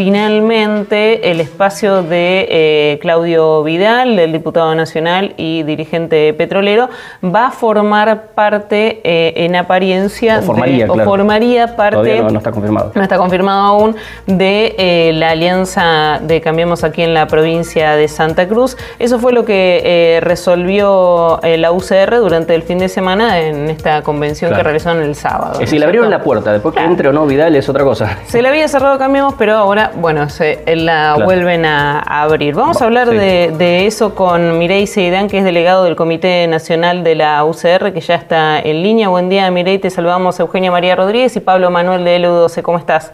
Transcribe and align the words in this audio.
finalmente 0.00 1.30
el 1.30 1.42
espacio 1.42 2.02
de 2.02 2.46
eh, 2.48 2.98
Claudio 3.02 3.62
Vidal, 3.62 4.16
del 4.16 4.32
diputado 4.32 4.74
nacional 4.74 5.34
y 5.36 5.62
dirigente 5.64 6.32
petrolero, 6.32 6.88
va 7.22 7.48
a 7.48 7.50
formar 7.50 8.28
parte 8.34 9.02
eh, 9.04 9.44
en 9.44 9.56
apariencia, 9.56 10.38
o 10.38 10.42
formaría, 10.42 10.86
de, 10.86 10.90
o 10.90 11.04
formaría 11.04 11.76
parte, 11.76 12.22
no, 12.22 12.38
está 12.38 12.50
confirmado, 12.50 12.92
no 12.94 13.02
está 13.02 13.18
confirmado 13.18 13.60
aún, 13.60 13.96
de 14.26 14.74
eh, 14.78 15.12
la 15.12 15.32
alianza 15.32 16.18
de 16.22 16.40
Cambiemos 16.40 16.82
aquí 16.82 17.02
en 17.02 17.12
la 17.12 17.26
provincia 17.26 17.94
de 17.94 18.08
Santa 18.08 18.48
Cruz. 18.48 18.78
Eso 18.98 19.18
fue 19.18 19.34
lo 19.34 19.44
que 19.44 20.18
resolvió 20.22 21.40
la 21.42 21.72
UCR 21.72 22.20
durante 22.20 22.54
el 22.54 22.62
fin 22.62 22.78
de 22.78 22.88
semana 22.88 23.38
en 23.40 23.68
esta 23.68 24.00
convención 24.00 24.54
que 24.54 24.62
realizaron 24.62 25.02
el 25.02 25.14
sábado. 25.14 25.52
Es 25.52 25.58
decir, 25.58 25.78
le 25.78 25.84
abrieron 25.84 26.08
la 26.08 26.22
puerta, 26.22 26.54
después 26.54 26.74
que 26.74 26.82
entre 26.82 27.08
o 27.08 27.12
no 27.12 27.26
Vidal 27.26 27.54
es 27.54 27.68
otra 27.68 27.84
cosa. 27.84 28.16
Se 28.24 28.40
le 28.40 28.48
había 28.48 28.66
cerrado 28.66 28.96
Cambiemos, 28.96 29.34
pero 29.36 29.56
ahora 29.56 29.89
bueno, 29.96 30.28
se, 30.28 30.62
la 30.76 31.16
vuelven 31.24 31.64
a, 31.64 32.00
abrir. 32.00 32.54
Vamos 32.54 32.80
a 32.82 32.84
hablar 32.84 33.08
de, 33.08 33.86
eso 33.86 34.14
con 34.14 34.58
Mirei 34.58 34.86
Seidán, 34.86 35.28
que 35.28 35.38
es 35.38 35.44
delegado 35.44 35.84
del 35.84 35.96
Comité 35.96 36.46
Nacional 36.46 37.04
de 37.04 37.14
la 37.14 37.44
UCR, 37.44 37.92
que 37.92 38.00
ya 38.00 38.14
está 38.14 38.60
en 38.60 38.82
línea. 38.82 39.08
Buen 39.08 39.28
día, 39.28 39.50
Mirei, 39.50 39.78
te 39.78 39.90
saludamos 39.90 40.38
Eugenia 40.40 40.70
María 40.70 40.96
Rodríguez 40.96 41.36
y 41.36 41.40
Pablo 41.40 41.70
Manuel 41.70 42.04
de 42.04 42.18
LU12. 42.18 42.62
¿Cómo 42.62 42.78
estás? 42.78 43.12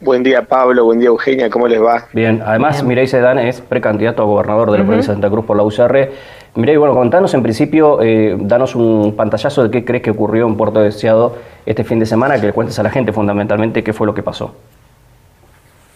Buen 0.00 0.22
día, 0.22 0.42
Pablo. 0.42 0.84
Buen 0.84 1.00
día, 1.00 1.08
Eugenia. 1.08 1.50
¿Cómo 1.50 1.66
les 1.66 1.82
va? 1.82 2.04
Bien. 2.12 2.40
Además, 2.44 2.84
Mirei 2.84 3.06
Seidán 3.06 3.38
es 3.38 3.60
precandidato 3.60 4.22
a 4.22 4.26
gobernador 4.26 4.70
de 4.70 4.78
la 4.78 4.84
provincia 4.84 5.12
de 5.12 5.16
Santa 5.16 5.28
Cruz 5.30 5.44
por 5.44 5.56
la 5.56 5.64
UCR. 5.64 6.10
Mirei, 6.54 6.76
bueno, 6.76 6.94
contanos 6.94 7.34
en 7.34 7.42
principio, 7.42 8.00
eh, 8.00 8.36
danos 8.38 8.74
un 8.74 9.14
pantallazo 9.16 9.64
de 9.64 9.70
qué 9.70 9.84
crees 9.84 10.02
que 10.02 10.10
ocurrió 10.10 10.46
en 10.46 10.56
Puerto 10.56 10.80
Deseado 10.80 11.36
este 11.66 11.84
fin 11.84 11.98
de 11.98 12.06
semana, 12.06 12.40
que 12.40 12.46
le 12.46 12.52
cuentes 12.52 12.78
a 12.78 12.82
la 12.82 12.90
gente 12.90 13.12
fundamentalmente 13.12 13.82
qué 13.82 13.92
fue 13.92 14.06
lo 14.06 14.14
que 14.14 14.22
pasó. 14.22 14.54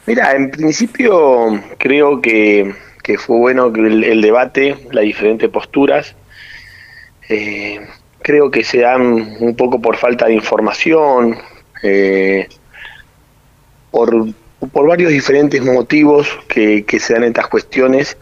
Mira, 0.04 0.32
en 0.32 0.50
principio 0.50 1.62
creo 1.78 2.20
que, 2.20 2.74
fue 3.18 3.36
bueno 3.36 3.72
el, 3.74 4.20
debate, 4.20 4.76
las 4.90 5.04
diferentes 5.04 5.48
posturas. 5.48 6.16
Eh, 7.28 7.80
creo 8.20 8.50
que 8.50 8.64
se 8.64 8.80
dan 8.80 9.36
un 9.38 9.54
poco 9.54 9.80
por 9.80 9.96
falta 9.96 10.26
de 10.26 10.34
información, 10.34 11.36
eh, 11.84 12.48
por, 13.92 14.26
por, 14.72 14.88
varios 14.88 15.12
diferentes 15.12 15.62
motivos 15.62 16.28
que, 16.48 16.84
se 16.98 17.14
dan 17.14 17.22
estas 17.22 17.46
cuestiones 17.46 18.16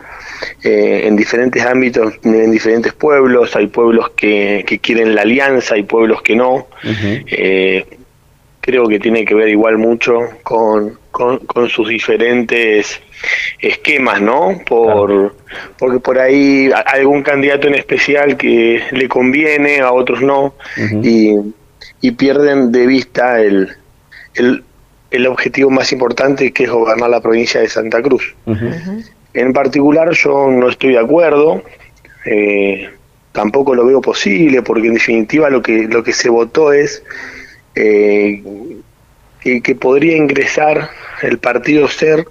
eh, 0.62 1.04
en 1.06 1.16
diferentes 1.16 1.64
ámbitos, 1.64 2.12
en 2.24 2.50
diferentes 2.50 2.92
pueblos. 2.92 3.56
Hay 3.56 3.68
pueblos 3.68 4.10
que, 4.10 4.66
quieren 4.82 5.14
la 5.14 5.22
alianza, 5.22 5.76
hay 5.76 5.84
pueblos 5.84 6.20
que 6.20 6.36
no 6.36 6.66
creo 8.60 8.86
que 8.86 9.00
tiene 9.00 9.24
que 9.24 9.34
ver 9.34 9.48
igual 9.48 9.78
mucho 9.78 10.20
con, 10.42 10.99
con, 11.10 11.68
sus 11.68 11.88
diferentes 11.88 13.00
esquemas, 13.58 14.20
¿no? 14.20 14.60
Por, 14.66 15.36
Porque 15.78 16.00
por 16.00 16.18
ahí 16.18 16.70
algún 16.86 17.22
candidato 17.22 17.68
en 17.68 17.74
especial 17.74 18.36
que 18.36 18.82
le 18.90 19.08
conviene, 19.08 19.80
a 19.80 19.92
otros 19.92 20.22
no, 20.22 20.54
y, 21.02 21.34
y, 22.00 22.10
pierden 22.12 22.72
de 22.72 22.86
vista 22.86 23.40
el, 23.40 23.70
el, 24.34 24.64
el, 25.10 25.26
objetivo 25.26 25.70
más 25.70 25.92
importante 25.92 26.52
que 26.52 26.64
es 26.64 26.70
gobernar 26.70 27.10
la 27.10 27.20
provincia 27.20 27.60
de 27.60 27.68
Santa 27.68 28.00
Cruz. 28.02 28.34
En 29.32 29.52
particular 29.52 30.10
yo 30.12 30.48
no 30.50 30.68
estoy 30.68 30.92
de 30.92 30.98
acuerdo. 30.98 31.62
Eh, 32.24 32.90
tampoco 33.32 33.74
lo 33.74 33.86
veo 33.86 34.00
posible 34.00 34.62
porque 34.62 34.88
en 34.88 34.94
definitiva 34.94 35.48
lo 35.50 35.62
que 35.62 35.86
lo 35.88 36.02
que 36.02 36.12
se 36.12 36.28
votó 36.28 36.72
es 36.72 37.02
eh, 37.74 38.42
que, 39.40 39.74
podría 39.74 40.16
ingresar 40.16 40.90
el 41.22 41.38
partido 41.38 41.88
SER 41.88 42.26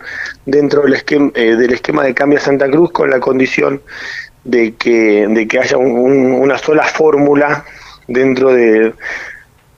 dentro 0.46 0.84
del 0.84 0.94
esquema, 0.94 1.32
eh, 1.36 1.56
del 1.56 1.74
esquema 1.74 2.04
de 2.04 2.14
cambio 2.14 2.40
a 2.40 2.42
Santa 2.42 2.70
Cruz 2.70 2.92
con 2.92 3.10
la 3.10 3.20
condición 3.20 3.82
de 4.44 4.76
que, 4.76 5.28
de 5.28 5.48
que 5.48 5.60
haya 5.60 5.78
una 5.78 6.58
sola 6.58 6.84
fórmula 6.84 7.66
dentro 8.08 8.54
de, 8.54 8.94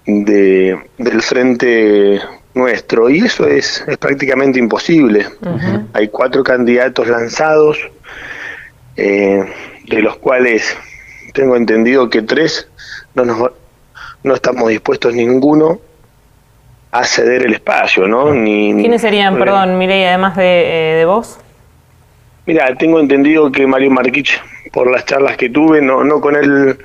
del 0.05 1.21
frente 1.21 2.19
nuestro. 2.53 3.09
Y 3.09 3.19
eso 3.19 3.47
es, 3.47 3.83
es 3.87 3.97
prácticamente 3.97 4.59
imposible. 4.59 5.27
Hay 5.93 6.09
cuatro 6.09 6.43
candidatos 6.43 7.07
lanzados, 7.07 7.77
eh, 8.97 9.45
de 9.87 10.01
los 10.01 10.17
cuales 10.17 10.75
tengo 11.33 11.55
entendido 11.55 12.09
que 12.09 12.21
tres 12.21 12.67
no 13.15 13.25
nos, 13.25 13.51
no 14.23 14.35
estamos 14.35 14.69
dispuestos 14.69 15.13
ninguno 15.13 15.79
a 16.91 17.03
ceder 17.05 17.45
el 17.45 17.53
espacio, 17.53 18.07
¿no? 18.07 18.33
Ni, 18.33 18.73
¿Quiénes 18.73 19.01
serían, 19.01 19.37
perdón, 19.37 19.77
Mireia, 19.77 20.09
además 20.09 20.35
de, 20.35 20.93
eh, 20.93 20.95
de 20.97 21.05
vos? 21.05 21.39
Mira, 22.45 22.73
tengo 22.75 22.99
entendido 22.99 23.51
que 23.51 23.65
Mario 23.65 23.91
Marquich, 23.91 24.41
por 24.73 24.91
las 24.91 25.05
charlas 25.05 25.37
que 25.37 25.49
tuve, 25.49 25.81
no, 25.81 26.03
no 26.03 26.19
con 26.19 26.35
él, 26.35 26.77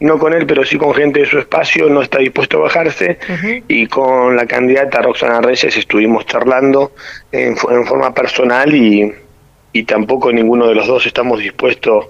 no 0.00 0.18
con 0.18 0.34
él, 0.34 0.46
pero 0.46 0.64
sí 0.64 0.76
con 0.76 0.92
gente 0.94 1.20
de 1.20 1.26
su 1.26 1.38
espacio, 1.38 1.88
no 1.88 2.02
está 2.02 2.18
dispuesto 2.18 2.58
a 2.58 2.62
bajarse. 2.62 3.18
Y 3.68 3.86
con 3.86 4.36
la 4.36 4.46
candidata 4.46 5.00
Roxana 5.02 5.40
Reyes 5.40 5.76
estuvimos 5.76 6.26
charlando 6.26 6.92
en, 7.32 7.56
en 7.70 7.86
forma 7.86 8.12
personal 8.12 8.74
y, 8.74 9.12
y 9.76 9.84
tampoco 9.84 10.32
ninguno 10.32 10.68
de 10.68 10.74
los 10.74 10.86
dos 10.86 11.04
estamos 11.06 11.38
dispuestos 11.38 12.06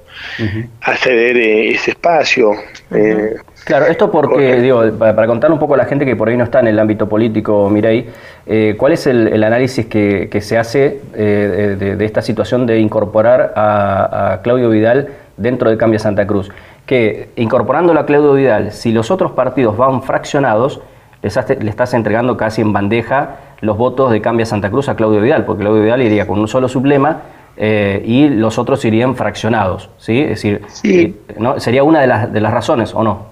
a 0.82 0.94
ceder 0.94 1.37
eh, 1.37 1.71
ese 1.71 1.91
espacio. 1.91 2.53
Eh, 2.93 3.34
claro, 3.65 3.87
esto 3.87 4.09
porque, 4.10 4.60
digo, 4.60 4.84
para, 4.97 5.27
contar 5.27 5.50
un 5.50 5.59
poco 5.59 5.75
a 5.75 5.76
la 5.76 5.84
gente 5.84 6.05
que 6.05 6.15
por 6.15 6.28
ahí 6.28 6.37
no 6.37 6.44
está 6.44 6.60
en 6.60 6.69
el 6.69 6.78
ámbito 6.78 7.09
político, 7.09 7.69
Mirei, 7.69 8.06
eh, 8.47 8.76
¿cuál 8.78 8.93
es 8.93 9.09
el, 9.09 9.43
análisis 9.43 9.87
que, 9.87 10.38
se 10.41 10.59
hace 10.59 11.00
de, 11.12 11.97
esta 12.05 12.22
situación 12.22 12.66
de 12.66 12.78
incorporar 12.78 13.53
a, 13.56 14.38
Claudio 14.44 14.71
Vidal 14.71 15.09
dentro 15.37 15.69
de 15.69 15.76
Cambia 15.76 15.99
Santa 15.99 16.25
Cruz? 16.25 16.50
Que 16.87 17.31
incorporándolo 17.34 17.99
a 17.99 18.06
Claudio 18.06 18.34
Vidal, 18.34 18.71
si 18.71 18.93
los 18.93 19.10
otros 19.10 19.32
partidos 19.32 19.76
van 19.76 20.03
fraccionados, 20.05 20.81
le 21.22 21.71
estás 21.71 21.94
entregando 21.94 22.37
casi 22.37 22.62
en 22.62 22.72
bandeja 22.72 23.38
los 23.60 23.76
votos 23.76 24.12
de 24.12 24.21
Cambia 24.21 24.47
Santa 24.47 24.71
Cruz 24.71 24.88
a 24.88 24.94
Claudio 24.94 25.21
Vidal, 25.21 25.44
porque 25.44 25.62
Claudio 25.62 25.82
Vidal 25.82 26.03
iría 26.03 26.28
con 26.28 26.38
un 26.38 26.47
solo 26.47 26.69
sublema 26.69 27.22
eh, 27.56 28.03
y 28.05 28.28
los 28.28 28.59
otros 28.59 28.84
irían 28.84 29.17
fraccionados, 29.17 29.89
¿sí? 29.99 30.21
Es 30.21 30.28
decir, 30.28 30.62
eh, 30.84 31.15
¿no? 31.39 31.59
sería 31.59 31.83
una 31.83 32.00
de 32.00 32.06
las, 32.06 32.33
de 32.33 32.41
las 32.41 32.53
razones, 32.53 32.93
¿o 32.94 33.03
no? 33.03 33.27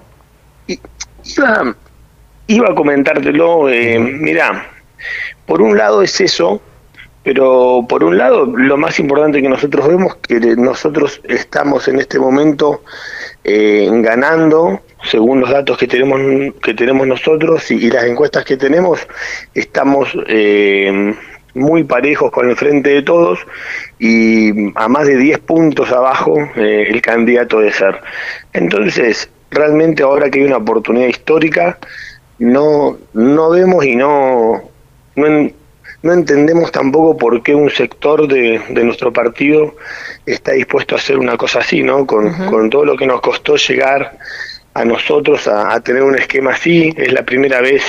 Iba, 0.66 1.76
iba 2.46 2.70
a 2.70 2.74
comentártelo, 2.74 3.68
eh, 3.68 3.98
mira, 3.98 4.66
por 5.44 5.60
un 5.60 5.76
lado 5.76 6.02
es 6.02 6.20
eso, 6.22 6.62
pero 7.22 7.84
por 7.88 8.02
un 8.02 8.16
lado 8.16 8.46
lo 8.46 8.76
más 8.78 8.98
importante 8.98 9.42
que 9.42 9.48
nosotros 9.48 9.88
vemos 9.88 10.16
que 10.16 10.40
nosotros 10.56 11.20
estamos 11.24 11.88
en 11.88 11.98
este 11.98 12.18
momento 12.18 12.82
ganando 13.42 14.80
según 15.10 15.40
los 15.40 15.50
datos 15.50 15.76
que 15.78 15.86
tenemos 15.86 16.20
que 16.62 16.74
tenemos 16.74 17.06
nosotros 17.06 17.70
y, 17.70 17.90
las 17.90 18.04
encuestas 18.04 18.44
que 18.44 18.56
tenemos 18.56 19.06
estamos 19.54 20.16
eh, 20.26 21.14
muy 21.54 21.84
parejos 21.84 22.30
con 22.30 22.48
el 22.50 22.56
frente 22.56 22.90
de 22.90 23.02
todos 23.02 23.38
y 23.98 24.72
a 24.76 24.88
más 24.88 25.06
de 25.06 25.16
10 25.16 25.38
puntos 25.40 25.90
abajo 25.92 26.36
eh, 26.56 26.86
el 26.88 27.00
candidato 27.00 27.60
de 27.60 27.72
ser. 27.72 28.00
Entonces, 28.52 29.30
realmente 29.50 30.02
ahora 30.02 30.30
que 30.30 30.40
hay 30.40 30.46
una 30.46 30.58
oportunidad 30.58 31.06
histórica, 31.06 31.78
no, 32.38 32.98
no 33.12 33.50
vemos 33.50 33.84
y 33.84 33.94
no, 33.94 34.62
no, 35.14 36.12
entendemos 36.12 36.72
tampoco 36.72 37.16
por 37.16 37.42
qué 37.42 37.54
un 37.54 37.70
sector 37.70 38.26
de, 38.26 38.60
de, 38.68 38.84
nuestro 38.84 39.12
partido 39.12 39.76
está 40.26 40.52
dispuesto 40.52 40.96
a 40.96 40.98
hacer 40.98 41.18
una 41.18 41.36
cosa 41.36 41.60
así, 41.60 41.82
¿no? 41.82 42.06
Con, 42.06 42.32
con 42.46 42.68
todo 42.68 42.84
lo 42.84 42.96
que 42.96 43.06
nos 43.06 43.20
costó 43.20 43.56
llegar 43.56 44.18
a 44.74 44.84
nosotros 44.84 45.46
a, 45.46 45.80
tener 45.80 46.02
un 46.02 46.18
esquema 46.18 46.50
así. 46.52 46.92
Es 46.96 47.12
la 47.12 47.22
primera 47.22 47.60
vez 47.60 47.84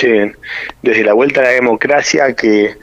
desde 0.82 1.04
la 1.04 1.12
vuelta 1.12 1.40
a 1.40 1.44
la 1.44 1.50
democracia 1.50 2.34
que 2.34 2.76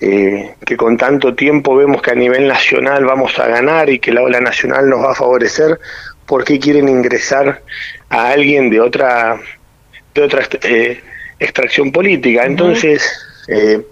eh, 0.00 0.54
que 0.64 0.76
con 0.76 0.96
tanto 0.96 1.34
tiempo 1.34 1.74
vemos 1.74 2.00
que 2.02 2.12
a 2.12 2.14
nivel 2.14 2.46
nacional 2.46 3.04
vamos 3.04 3.36
a 3.40 3.48
ganar 3.48 3.90
y 3.90 3.98
que 3.98 4.12
la 4.12 4.22
ola 4.22 4.40
nacional 4.40 4.88
nos 4.88 5.04
va 5.04 5.10
a 5.10 5.14
favorecer, 5.14 5.80
¿por 6.24 6.44
qué 6.44 6.60
quieren 6.60 6.88
ingresar 6.88 7.62
a 8.08 8.28
alguien 8.28 8.70
de 8.70 8.80
otra, 8.80 9.40
de 10.14 10.22
otra 10.22 10.46
eh, 10.62 11.00
extracción 11.40 11.90
política? 11.90 12.44
Entonces, 12.44 13.10
eh, 13.48 13.82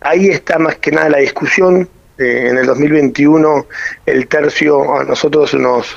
ahí 0.00 0.28
está 0.28 0.58
más 0.60 0.76
que 0.76 0.92
nada 0.92 1.08
la 1.08 1.18
discusión. 1.18 1.88
en 2.18 2.56
el 2.58 2.66
2021 2.66 3.66
el 4.06 4.26
tercio 4.26 5.00
a 5.00 5.04
nosotros 5.04 5.54
nos, 5.54 5.96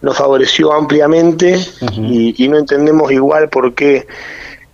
nos 0.00 0.16
favoreció 0.16 0.72
ampliamente 0.72 1.58
y, 1.92 2.34
y 2.44 2.48
no 2.48 2.58
entendemos 2.58 3.10
igual 3.12 3.48
por 3.48 3.74
qué 3.74 4.06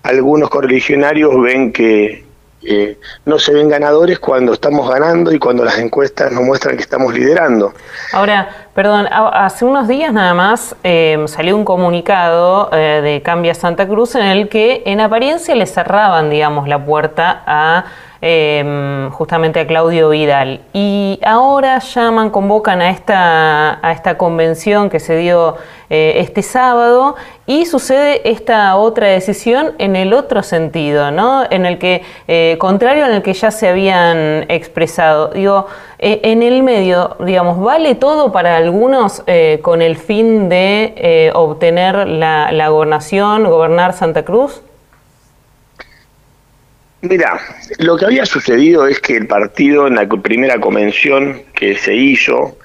algunos 0.03 0.50
correligionarios 0.50 1.41
ven 1.41 1.73
que, 1.73 2.24
no 3.25 3.38
se 3.38 3.52
ven 3.52 3.69
ganadores 3.69 4.19
cuando 4.19 4.52
estamos 4.52 4.88
ganando 4.88 5.32
y 5.32 5.38
cuando 5.38 5.64
las 5.64 5.78
encuestas 5.78 6.32
nos 6.32 6.43
muestran 6.44 6.76
que 6.76 6.82
estamos 6.82 7.12
liderando. 7.14 7.75
Ahora, 8.12 8.64
Perdón, 8.75 9.06
hace 9.08 9.64
unos 9.64 9.87
días 9.87 10.12
nada 10.12 10.34
más 10.34 10.75
em, 10.82 11.28
salió 11.28 11.56
un 11.56 11.64
comunicado 11.64 12.70
eh, 12.72 13.00
de 13.05 13.22
Cambia 13.22 13.55
Santa 13.55 13.87
Cruz 13.87 14.16
en 14.16 14.25
el 14.25 14.49
que 14.49 14.82
en 14.87 15.00
apariencia 15.00 15.55
le 15.55 15.64
cerraban, 15.66 16.28
digamos, 16.28 16.66
la 16.66 16.84
puerta 16.84 17.44
a 17.46 17.84
Em, 18.26 19.11
justamente 19.11 19.61
a 19.61 19.67
Claudio 19.67 20.09
Vidal. 20.09 20.62
Y 20.73 21.21
ahora 21.26 21.79
llaman, 21.81 22.31
convocan 22.31 22.81
a 22.81 22.88
esta, 22.88 23.87
a 23.87 23.93
esta 23.93 24.17
convención 24.17 24.88
que 24.88 24.99
se 24.99 25.19
dio 25.19 25.56
eh, 25.91 26.15
este 26.17 26.41
sábado 26.41 27.17
y 27.44 27.67
sucede 27.67 28.26
esta 28.31 28.76
otra 28.76 29.09
decisión 29.09 29.73
en 29.76 29.94
el 29.94 30.15
otro 30.15 30.43
sentido, 30.43 31.11
¿no? 31.11 31.44
En 31.50 31.67
el 31.67 31.76
que, 31.76 32.00
eh, 32.26 32.56
contrario 32.59 33.05
el 33.05 33.21
que 33.21 33.35
ya 33.35 33.50
se 33.50 33.69
habían 33.69 34.47
expresado. 34.49 35.29
Digo, 35.29 35.67
eh, 35.99 36.23
en 36.25 36.43
el 36.43 36.62
medio, 36.62 37.19
digamos, 37.21 37.61
¿vale 37.61 37.94
todo 37.94 38.32
para 38.32 38.56
algunos 38.56 39.23
con 39.61 39.82
el 39.82 39.99
fin 39.99 40.49
de 40.49 41.31
obtener 41.35 42.09
la, 42.09 42.53
la 42.53 42.69
gobernación, 42.71 43.44
gobernar 43.44 43.93
Santa 43.93 44.25
Cruz? 44.25 44.62
Mira, 47.05 47.39
lo 47.81 47.99
que 47.99 48.06
había 48.06 48.25
sucedido 48.25 48.87
es 48.87 48.99
que 48.99 49.15
el 49.15 49.27
partido 49.27 49.87
en 49.87 49.97
la 49.97 50.09
primera 50.09 50.59
convención 50.59 51.43
que 51.55 51.77
se 51.77 51.95
hizo 51.95 52.56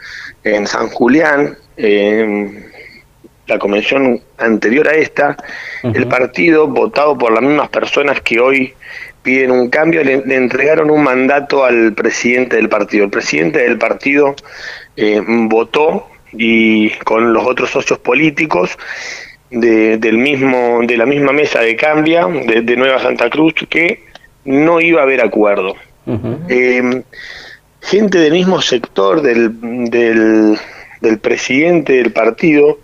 en 0.45 0.65
San 0.65 0.87
Julián, 0.87 1.57
la 1.75 3.59
convención 3.59 4.21
anterior 4.37 4.87
a 4.87 4.93
esta, 4.93 5.35
el 5.83 6.07
partido, 6.07 6.67
votado 6.67 7.17
por 7.17 7.33
las 7.33 7.43
mismas 7.43 7.67
personas 7.67 8.21
que 8.21 8.39
hoy 8.39 8.73
piden 9.23 9.51
un 9.51 9.69
cambio, 9.69 10.05
le, 10.05 10.13
entregaron 10.33 10.89
un 10.89 11.03
mandato 11.03 11.65
al 11.65 11.93
presidente 11.93 12.55
del 12.55 12.69
partido. 12.69 13.03
El 13.03 13.11
presidente 13.11 13.59
del 13.59 13.77
partido 13.77 14.35
eh, 14.95 15.21
votó 15.21 16.07
y 16.31 16.91
con 16.99 17.33
los 17.33 17.45
otros 17.45 17.71
socios 17.71 17.99
políticos 17.99 18.77
del 19.51 20.17
mismo 20.17 20.79
de 20.83 20.95
la 20.95 21.07
misma 21.07 21.31
mesa 21.31 21.59
de 21.61 21.75
cambia 21.75 22.27
de, 22.27 22.61
de 22.61 22.77
Nueva 22.77 22.99
Santa 22.99 23.31
Cruz 23.31 23.55
que 23.67 24.08
no 24.49 24.81
iba 24.81 25.01
a 25.01 25.03
haber 25.03 25.21
acuerdo. 25.21 25.75
Eh, 26.47 27.03
gente 27.81 28.17
del 28.17 28.33
mismo 28.33 28.61
sector 28.61 29.21
del, 29.21 29.51
del, 29.91 31.19
presidente 31.19 31.93
del 31.93 32.11
partido 32.11 32.79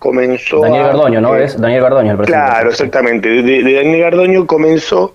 comenzó 0.00 0.62
Daniel 0.62 0.86
Gardoño, 0.86 1.20
¿no? 1.20 1.36
Es 1.36 1.60
Daniel 1.60 1.82
Gardoño 1.82 2.10
el 2.10 2.16
presidente. 2.16 2.48
Claro, 2.48 2.70
exactamente. 2.70 3.28
De, 3.28 3.62
Daniel 3.62 4.00
Gardoño 4.00 4.46
comenzó 4.48 5.14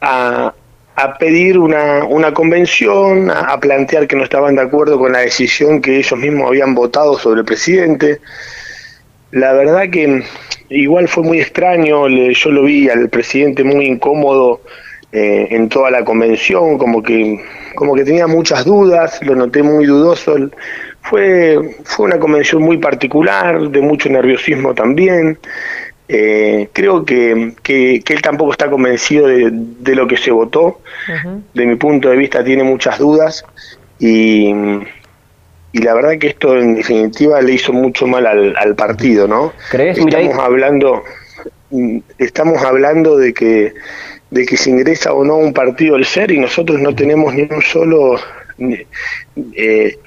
a, 0.00 0.54
a 0.94 1.18
pedir 1.18 1.58
una, 1.58 2.04
una 2.04 2.32
convención, 2.32 3.28
a, 3.28 3.58
plantear 3.58 4.06
que 4.06 4.14
no 4.14 4.22
estaban 4.22 4.54
de 4.54 4.62
acuerdo 4.62 4.96
con 4.96 5.12
la 5.12 5.20
decisión 5.20 5.82
que 5.82 5.98
ellos 5.98 6.18
mismos 6.20 6.46
habían 6.46 6.76
votado 6.76 7.18
sobre 7.18 7.40
el 7.40 7.46
presidente. 7.46 8.20
La 9.32 9.52
verdad 9.54 9.90
que 9.90 10.22
igual 10.68 11.08
fue 11.08 11.24
muy 11.24 11.40
extraño, 11.40 12.06
yo 12.08 12.50
lo 12.52 12.62
vi 12.62 12.88
al 12.88 13.08
presidente 13.08 13.64
muy 13.64 13.86
incómodo 13.86 14.60
eh, 15.12 15.48
en 15.50 15.68
toda 15.68 15.90
la 15.90 16.04
convención, 16.04 16.78
como 16.78 17.02
que, 17.02 17.38
como 17.74 17.94
que 17.94 18.04
tenía 18.04 18.26
muchas 18.26 18.64
dudas, 18.64 19.20
lo 19.22 19.36
noté 19.36 19.62
muy 19.62 19.84
dudoso. 19.84 20.36
Fue, 21.02 21.58
fue 21.84 22.06
una 22.06 22.18
convención 22.18 22.62
muy 22.62 22.78
particular, 22.78 23.68
de 23.68 23.80
mucho 23.80 24.08
nerviosismo 24.08 24.74
también. 24.74 25.38
Eh, 26.08 26.68
creo 26.72 27.04
que, 27.04 27.54
que, 27.62 28.02
él 28.06 28.22
tampoco 28.22 28.52
está 28.52 28.70
convencido 28.70 29.26
de, 29.26 29.50
de 29.52 29.94
lo 29.94 30.06
que 30.06 30.16
se 30.16 30.30
votó. 30.30 30.80
De 31.54 31.66
mi 31.66 31.76
punto 31.76 32.08
de 32.08 32.16
vista 32.16 32.42
tiene 32.42 32.64
muchas 32.64 32.98
dudas 32.98 33.44
y, 33.98 34.52
y 35.72 35.78
la 35.78 35.94
verdad 35.94 36.18
que 36.18 36.28
esto 36.28 36.56
en 36.56 36.74
definitiva 36.74 37.40
le 37.40 37.52
hizo 37.52 37.72
mucho 37.72 38.06
mal 38.06 38.26
al, 38.26 38.54
al 38.56 38.74
partido, 38.74 39.26
¿no? 39.26 39.52
¿Crees, 39.70 39.96
estamos 39.98 40.38
hablando, 40.38 41.02
estamos 42.18 42.62
hablando 42.62 43.16
de 43.16 43.32
que 43.32 43.74
de 44.32 44.46
que 44.46 44.56
se 44.56 44.70
ingresa 44.70 45.12
o 45.12 45.24
no 45.24 45.36
un 45.36 45.52
partido 45.52 45.94
el 45.96 46.06
ser 46.06 46.30
y 46.30 46.38
nosotros 46.38 46.80
no 46.80 46.94
tenemos 46.94 47.34
ni 47.34 47.42
un 47.42 47.60
solo 47.60 48.18
eh, 48.58 49.98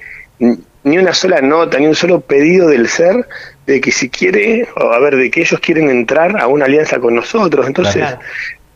ni 0.84 0.98
una 0.98 1.14
sola 1.14 1.42
nota 1.42 1.78
ni 1.78 1.86
un 1.86 1.94
solo 1.94 2.22
pedido 2.22 2.68
del 2.70 2.88
ser 2.88 3.28
de 3.68 3.80
que 3.80 3.92
si 3.92 4.10
quiere 4.10 4.68
o 4.78 4.92
a 4.92 5.00
ver 5.00 5.16
de 5.16 5.30
que 5.30 5.42
ellos 5.42 5.60
quieren 5.60 5.90
entrar 5.92 6.42
a 6.42 6.48
una 6.48 6.66
alianza 6.66 7.00
con 7.00 7.14
nosotros. 7.14 7.68
Entonces 7.68 8.04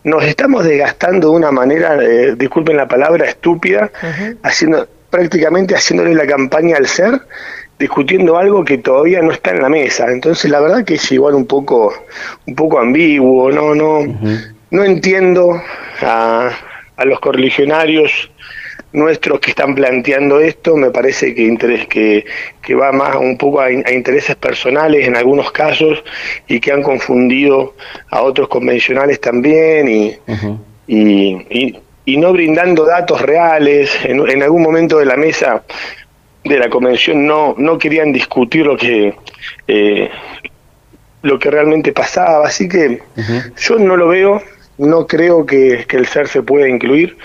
nos 0.04 0.24
estamos 0.24 0.66
desgastando 0.66 1.32
de 1.32 1.38
una 1.38 1.52
manera 1.52 1.98
eh, 2.00 2.36
disculpen 2.36 2.78
la 2.78 2.88
palabra 2.88 3.26
estúpida 3.26 3.92
haciendo 4.44 4.88
prácticamente 5.10 5.74
haciéndole 5.74 6.14
la 6.14 6.28
campaña 6.28 6.78
al 6.78 6.86
ser 6.86 7.22
discutiendo 7.80 8.38
algo 8.38 8.64
que 8.64 8.78
todavía 8.78 9.24
no 9.24 9.32
está 9.32 9.50
en 9.50 9.64
la 9.64 9.70
mesa. 9.70 10.12
Entonces 10.12 10.52
la 10.52 10.60
verdad 10.60 10.86
que 10.86 10.94
es 10.94 11.12
igual 11.12 11.34
un 11.34 11.48
poco 11.48 11.92
un 12.46 12.54
poco 12.54 12.78
ambiguo 12.78 13.52
no 13.52 13.74
no 13.74 14.06
no 14.72 14.84
entiendo 14.84 15.62
a, 16.02 16.52
los 17.06 17.20
correligionarios 17.20 18.30
nuestros 18.92 19.40
que 19.40 19.52
están 19.52 19.76
planteando 19.76 20.40
esto, 20.40 20.76
me 20.76 20.90
parece 20.90 21.34
que 21.36 21.44
interés 21.44 21.88
que, 21.88 22.26
que 22.62 22.76
va 22.76 22.92
más 22.92 23.16
un 23.16 23.38
poco 23.38 23.62
a, 23.62 23.72
intereses 23.72 24.36
personales 24.36 25.08
en 25.08 25.16
algunos 25.16 25.52
casos 25.52 26.04
y 26.48 26.60
que 26.60 26.72
han 26.72 26.82
confundido 26.82 27.76
a 28.10 28.22
otros 28.22 28.48
convencionales 28.48 29.22
también 29.22 29.88
y, 29.88 30.18
y, 30.88 31.78
y, 32.06 32.18
no 32.18 32.34
brindando 32.34 32.86
datos 32.86 33.22
reales. 33.22 33.92
En, 34.04 34.28
en, 34.28 34.44
algún 34.44 34.64
momento 34.64 34.98
de 34.98 35.06
la 35.06 35.16
mesa 35.16 35.64
de 36.44 36.58
la 36.58 36.70
convención 36.70 37.26
no, 37.26 37.54
no 37.58 37.78
querían 37.78 38.12
discutir 38.12 38.66
lo 38.66 38.76
que 38.76 39.14
eh, 39.68 40.10
lo 41.22 41.38
que 41.38 41.52
realmente 41.52 41.92
pasaba, 41.92 42.48
así 42.48 42.68
que 42.68 43.02
yo 43.58 43.78
no 43.78 43.98
lo 43.98 44.08
veo 44.08 44.42
no 44.80 45.06
creo 45.06 45.46
que, 45.46 45.86
el 45.90 46.08
ser 46.08 46.28
se 46.28 46.42
pueda 46.42 46.68
incluir 46.68 47.18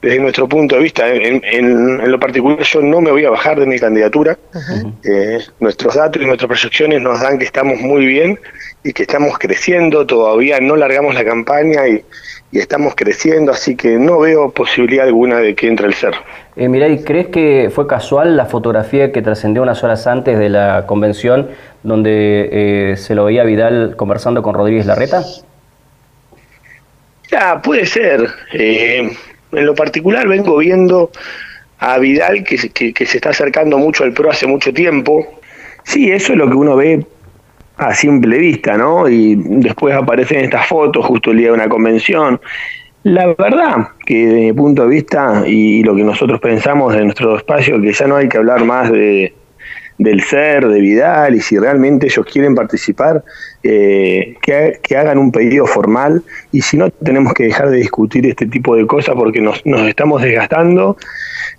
desde 0.00 0.18
nuestro 0.18 0.48
punto 0.48 0.76
de 0.76 0.82
vista. 0.82 1.08
En, 1.08 2.10
lo 2.10 2.18
particular 2.18 2.58
yo 2.62 2.80
no 2.80 3.00
me 3.00 3.10
voy 3.10 3.24
a 3.24 3.30
bajar 3.30 3.60
de 3.60 3.66
mi 3.66 3.78
candidatura. 3.78 4.36
Eh, 5.04 5.38
nuestros 5.60 5.94
datos 5.94 6.20
y 6.20 6.26
nuestras 6.26 6.48
proyecciones 6.48 7.00
nos 7.00 7.20
dan 7.20 7.38
que 7.38 7.44
estamos 7.44 7.78
muy 7.78 8.06
bien 8.06 8.38
y 8.82 8.92
que 8.92 9.02
estamos 9.02 9.38
creciendo, 9.38 10.06
todavía 10.06 10.60
no 10.60 10.76
largamos 10.76 11.14
la 11.14 11.24
campaña 11.24 11.86
y, 11.88 12.04
estamos 12.52 12.94
creciendo, 12.94 13.50
así 13.50 13.74
que 13.74 13.98
no 13.98 14.20
veo 14.20 14.52
posibilidad 14.52 15.04
alguna 15.06 15.40
de 15.40 15.56
que 15.56 15.66
entre 15.66 15.88
el 15.88 15.94
ser. 15.94 16.14
Eh, 16.54 16.68
¿y 16.88 17.02
¿crees 17.02 17.26
que 17.26 17.68
fue 17.74 17.88
casual 17.88 18.36
la 18.36 18.46
fotografía 18.46 19.10
que 19.10 19.22
trascendió 19.22 19.60
unas 19.60 19.82
horas 19.82 20.06
antes 20.06 20.38
de 20.38 20.50
la 20.50 20.86
convención 20.86 21.48
donde 21.82 22.92
eh, 22.92 22.96
se 22.96 23.16
lo 23.16 23.24
veía 23.24 23.42
Vidal 23.42 23.96
conversando 23.96 24.40
con 24.44 24.54
Rodríguez 24.54 24.86
Larreta? 24.86 25.24
Ya, 27.30 27.60
puede 27.60 27.86
ser. 27.86 28.26
Eh, 28.52 29.10
en 29.52 29.66
lo 29.66 29.74
particular 29.74 30.26
vengo 30.28 30.58
viendo 30.58 31.10
a 31.78 31.98
Vidal 31.98 32.44
que, 32.44 32.92
que, 32.92 33.06
se 33.06 33.16
está 33.18 33.30
acercando 33.30 33.78
mucho 33.78 34.04
al 34.04 34.12
PRO 34.12 34.30
hace 34.30 34.46
mucho 34.46 34.72
tiempo. 34.72 35.40
Sí, 35.84 36.10
eso 36.10 36.32
es 36.32 36.38
lo 36.38 36.48
que 36.48 36.54
uno 36.54 36.76
ve 36.76 37.04
a 37.76 37.94
simple 37.94 38.38
vista, 38.38 38.76
¿no? 38.76 39.08
Y 39.08 39.36
después 39.36 39.94
aparecen 39.94 40.44
estas 40.44 40.66
fotos 40.66 41.04
justo 41.04 41.30
el 41.30 41.38
día 41.38 41.48
de 41.48 41.54
una 41.54 41.68
convención. 41.68 42.40
La 43.02 43.26
verdad 43.26 43.88
que 44.06 44.26
desde 44.26 44.40
mi 44.40 44.52
punto 44.54 44.82
de 44.82 44.88
vista 44.88 45.42
y, 45.46 45.82
lo 45.82 45.94
que 45.94 46.02
nosotros 46.02 46.40
pensamos 46.40 46.94
de 46.94 47.04
nuestro 47.04 47.36
espacio, 47.36 47.80
que 47.80 47.92
ya 47.92 48.06
no 48.06 48.16
hay 48.16 48.28
que 48.28 48.38
hablar 48.38 48.64
más 48.64 48.90
de, 48.90 49.34
del 49.98 50.22
ser, 50.22 50.66
de 50.66 50.80
Vidal, 50.80 51.34
y 51.34 51.40
si 51.40 51.58
realmente 51.58 52.06
ellos 52.06 52.26
quieren 52.26 52.54
participar, 52.54 53.22
eh, 53.62 54.36
que, 54.42 54.96
hagan 54.96 55.18
un 55.18 55.30
pedido 55.30 55.66
formal, 55.66 56.22
y 56.52 56.62
si 56.62 56.76
no, 56.76 56.90
tenemos 56.90 57.32
que 57.32 57.44
dejar 57.44 57.70
de 57.70 57.76
discutir 57.76 58.26
este 58.26 58.46
tipo 58.46 58.74
de 58.76 58.86
cosas 58.86 59.14
porque 59.14 59.40
nos, 59.40 59.64
nos 59.64 59.82
estamos 59.82 60.20
desgastando 60.22 60.96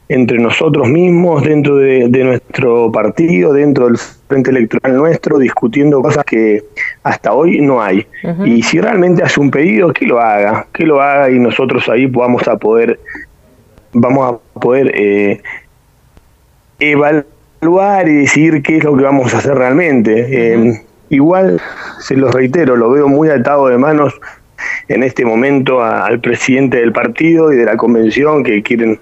entre 0.10 0.38
nosotros 0.38 0.88
mismos, 0.88 1.44
dentro 1.44 1.78
de, 1.78 2.08
nuestro 2.10 2.92
partido, 2.92 3.54
dentro 3.54 3.88
del 3.88 3.98
frente 3.98 4.52
electoral 4.52 4.96
nuestro, 4.98 5.40
discutiendo 5.40 6.02
cosas 6.02 6.24
que 6.26 6.64
hasta 7.04 7.34
hoy 7.34 7.62
no 7.62 7.82
hay. 7.82 8.06
Y 8.46 8.62
si 8.62 8.80
realmente 8.80 9.24
hace 9.24 9.40
un 9.40 9.50
pedido, 9.50 9.94
que 9.94 10.06
lo 10.06 10.20
haga, 10.20 10.68
que 10.74 10.86
lo 10.86 11.02
haga 11.02 11.32
y 11.32 11.40
nosotros 11.40 11.90
ahí 11.90 12.06
vamos 12.06 12.48
a 12.48 12.58
poder, 12.58 13.00
vamos 13.94 14.36
a 14.56 14.60
poder 14.60 14.92
eh, 14.94 15.42
evaluar 16.80 17.26
y 17.62 18.14
decidir 18.14 18.62
qué 18.62 18.78
es 18.78 18.84
lo 18.84 18.96
que 18.96 19.04
vamos 19.04 19.34
a 19.34 19.40
hacer 19.40 19.56
realmente. 19.56 20.28
Eh, 20.30 20.82
igual, 21.10 21.62
se 22.00 22.16
los 22.16 22.34
reitero, 22.34 22.76
lo 22.76 22.90
veo 22.92 23.08
muy 23.08 23.30
atado 23.30 23.68
de 23.68 23.78
manos 23.78 24.14
en 24.88 25.04
este 25.04 25.26
momento 25.26 25.84
al 25.84 26.20
presidente 26.20 26.78
del 26.78 26.92
partido 26.92 27.52
y 27.52 27.58
de 27.58 27.66
la 27.66 27.78
convención 27.78 28.44
que 28.44 28.64
quieren 28.64 29.00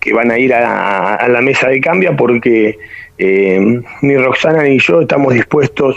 que 0.00 0.12
van 0.12 0.32
a 0.32 0.38
ir 0.38 0.52
a, 0.52 1.28
la 1.28 1.40
mesa 1.40 1.68
de 1.68 1.80
cambio 1.80 2.16
porque 2.16 2.76
eh, 3.18 3.80
ni 4.02 4.16
Roxana 4.16 4.64
ni 4.64 4.80
yo 4.80 5.02
estamos 5.02 5.32
dispuestos 5.32 5.96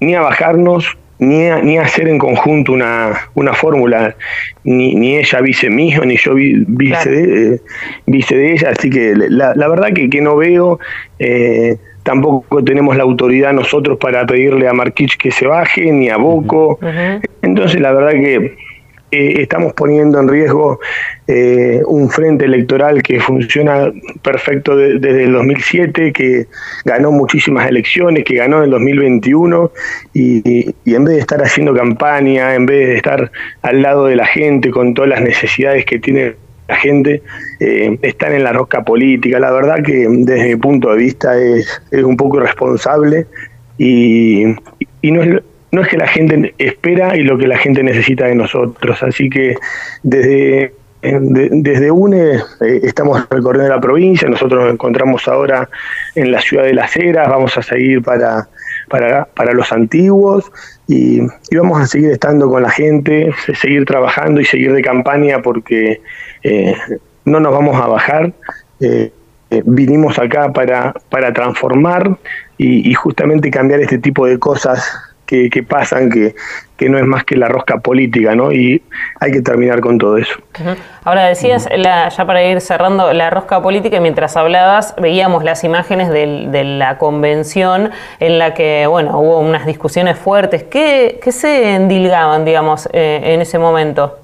ni 0.00 0.14
a 0.14 0.22
bajarnos 0.22 0.96
ni 1.22 1.48
a, 1.48 1.62
ni 1.62 1.78
hacer 1.78 2.08
en 2.08 2.18
conjunto 2.18 2.72
una, 2.72 3.12
una 3.34 3.54
fórmula, 3.54 4.16
ni, 4.64 4.94
ni 4.96 5.16
ella 5.16 5.40
vice 5.40 5.70
mío, 5.70 6.04
ni 6.04 6.16
yo 6.16 6.34
vice, 6.34 7.08
de, 7.08 7.54
eh, 7.54 7.60
vice 8.06 8.36
de 8.36 8.52
ella, 8.52 8.70
así 8.70 8.90
que 8.90 9.14
la, 9.14 9.54
la 9.54 9.68
verdad 9.68 9.92
que, 9.92 10.10
que 10.10 10.20
no 10.20 10.36
veo, 10.36 10.80
eh, 11.20 11.76
tampoco 12.02 12.64
tenemos 12.64 12.96
la 12.96 13.04
autoridad 13.04 13.52
nosotros 13.52 13.98
para 13.98 14.26
pedirle 14.26 14.66
a 14.66 14.72
Marquich 14.72 15.16
que 15.16 15.30
se 15.30 15.46
baje, 15.46 15.92
ni 15.92 16.08
a 16.08 16.16
Boco. 16.16 16.80
Entonces, 17.40 17.80
la 17.80 17.92
verdad 17.92 18.12
que 18.12 18.56
eh, 19.12 19.42
estamos 19.42 19.74
poniendo 19.74 20.18
en 20.18 20.28
riesgo 20.28 20.80
eh, 21.34 21.80
un 21.86 22.10
frente 22.10 22.44
electoral 22.44 23.02
que 23.02 23.18
funciona 23.18 23.90
perfecto 24.20 24.76
desde 24.76 25.24
el 25.24 25.32
2007, 25.32 26.12
que 26.12 26.46
ganó 26.84 27.10
muchísimas 27.10 27.66
elecciones, 27.66 28.24
que 28.24 28.34
ganó 28.34 28.58
en 28.58 28.64
el 28.64 28.70
2021, 28.72 29.70
y, 30.12 30.74
y, 30.84 30.94
en 30.94 31.04
vez 31.04 31.14
de 31.14 31.20
estar 31.20 31.42
haciendo 31.42 31.74
campaña, 31.74 32.54
en 32.54 32.66
vez 32.66 32.88
de 32.88 32.96
estar 32.96 33.32
al 33.62 33.80
lado 33.80 34.04
de 34.06 34.16
la 34.16 34.26
gente 34.26 34.70
con 34.70 34.92
todas 34.92 35.08
las 35.08 35.22
necesidades 35.22 35.86
que 35.86 35.98
tiene 35.98 36.34
la 36.68 36.76
gente, 36.76 37.22
eh, 37.60 37.98
están 38.02 38.34
en 38.34 38.44
la 38.44 38.52
rosca 38.52 38.84
política. 38.84 39.38
La 39.38 39.52
verdad 39.52 39.82
que 39.82 40.06
desde 40.10 40.48
mi 40.50 40.56
punto 40.56 40.90
de 40.90 40.98
vista 40.98 41.38
es, 41.38 41.80
es 41.90 42.04
un 42.04 42.18
poco 42.18 42.36
irresponsable 42.36 43.26
y, 43.78 44.44
y 45.00 45.10
no 45.10 45.22
es 45.22 45.42
no 45.72 45.80
es 45.80 45.88
que 45.88 45.96
la 45.96 46.06
gente 46.06 46.54
espera 46.58 47.16
y 47.16 47.22
lo 47.22 47.38
que 47.38 47.48
la 47.48 47.56
gente 47.56 47.82
necesita 47.82 48.26
de 48.26 48.34
nosotros. 48.34 49.02
Así 49.02 49.30
que 49.30 49.56
desde, 50.02 50.74
desde 51.02 51.90
UNE 51.90 52.34
eh, 52.34 52.80
estamos 52.84 53.26
recorriendo 53.28 53.74
la 53.74 53.80
provincia, 53.80 54.28
nosotros 54.28 54.62
nos 54.62 54.72
encontramos 54.72 55.26
ahora 55.26 55.68
en 56.14 56.30
la 56.30 56.40
ciudad 56.40 56.64
de 56.64 56.74
Las 56.74 56.96
Heras, 56.96 57.28
vamos 57.28 57.58
a 57.58 57.62
seguir 57.62 58.02
para, 58.02 58.48
para, 58.88 59.24
para 59.24 59.52
los 59.52 59.72
antiguos 59.72 60.50
y, 60.86 61.20
vamos 61.56 61.80
a 61.80 61.86
seguir 61.86 62.10
estando 62.10 62.48
con 62.48 62.62
la 62.62 62.70
gente, 62.70 63.34
seguir 63.54 63.84
trabajando 63.84 64.40
y 64.40 64.44
seguir 64.44 64.72
de 64.72 64.82
campaña 64.82 65.42
porque 65.42 66.00
eh, 66.44 66.76
no 67.24 67.40
nos 67.40 67.52
vamos 67.52 67.80
a 67.80 67.88
bajar. 67.88 68.32
Eh, 68.80 69.10
vinimos 69.64 70.18
acá 70.18 70.52
para, 70.52 70.94
para 71.10 71.32
transformar 71.32 72.16
y, 72.56 72.88
y 72.88 72.94
justamente 72.94 73.50
cambiar 73.50 73.80
este 73.80 73.98
tipo 73.98 74.26
de 74.26 74.38
cosas 74.38 75.11
que, 75.50 75.62
pasan, 75.62 76.10
que, 76.10 76.34
que, 76.76 76.88
no 76.88 76.98
es 76.98 77.04
más 77.04 77.24
que 77.24 77.36
la 77.36 77.48
rosca 77.48 77.78
política, 77.78 78.34
¿no? 78.34 78.52
Y 78.52 78.82
hay 79.20 79.32
que 79.32 79.40
terminar 79.40 79.80
con 79.80 79.98
todo 79.98 80.16
eso. 80.18 80.34
Ahora 81.04 81.24
decías, 81.24 81.68
la, 81.76 82.08
ya 82.08 82.26
para 82.26 82.44
ir 82.44 82.60
cerrando, 82.60 83.12
la 83.12 83.30
rosca 83.30 83.62
política, 83.62 84.00
mientras 84.00 84.36
hablabas, 84.36 84.94
veíamos 85.00 85.44
las 85.44 85.64
imágenes 85.64 86.10
de 86.10 86.64
la 86.64 86.98
convención 86.98 87.90
en 88.20 88.38
la 88.38 88.54
que, 88.54 88.86
bueno, 88.86 89.18
hubo 89.18 89.40
unas 89.40 89.66
discusiones 89.66 90.18
fuertes. 90.18 90.64
¿Qué, 90.64 91.18
qué 91.22 91.32
se 91.32 91.74
endilgaban, 91.74 92.44
digamos, 92.44 92.88
eh, 92.92 93.20
en 93.24 93.40
ese 93.40 93.58
momento? 93.58 94.18